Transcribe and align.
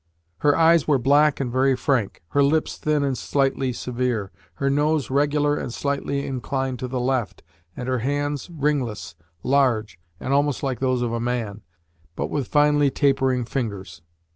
Her 0.39 0.57
eyes 0.57 0.87
were 0.87 0.97
black 0.97 1.39
and 1.39 1.51
very 1.51 1.75
frank, 1.75 2.23
her 2.29 2.41
lips 2.41 2.75
thin 2.77 3.03
and 3.03 3.15
slightly 3.15 3.71
severe, 3.71 4.31
her 4.55 4.67
nose 4.67 5.11
regular 5.11 5.55
and 5.55 5.71
slightly 5.71 6.25
inclined 6.25 6.79
to 6.79 6.87
the 6.87 6.99
left, 6.99 7.43
and 7.77 7.87
her 7.87 7.99
hands 7.99 8.49
ringless, 8.49 9.13
large, 9.43 9.99
and 10.19 10.33
almost 10.33 10.63
like 10.63 10.79
those 10.79 11.03
of 11.03 11.13
a 11.13 11.19
man, 11.19 11.61
but 12.15 12.31
with 12.31 12.47
finely 12.47 12.89
tapering 12.89 13.45
fingers. 13.45 14.01